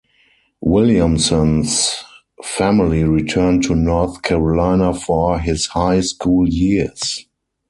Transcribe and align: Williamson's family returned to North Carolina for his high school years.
Williamson's 0.61 1.95
family 2.43 3.03
returned 3.03 3.61
to 3.65 3.75
North 3.75 4.23
Carolina 4.23 4.95
for 4.95 5.37
his 5.37 5.67
high 5.67 5.99
school 5.99 6.49
years. 6.49 7.27